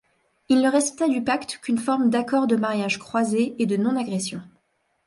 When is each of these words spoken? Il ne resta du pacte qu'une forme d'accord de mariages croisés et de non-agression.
Il 0.49 0.61
ne 0.61 0.67
resta 0.71 1.07
du 1.07 1.23
pacte 1.23 1.59
qu'une 1.61 1.77
forme 1.77 2.09
d'accord 2.09 2.47
de 2.47 2.55
mariages 2.55 2.97
croisés 2.97 3.53
et 3.59 3.67
de 3.67 3.77
non-agression. 3.77 4.41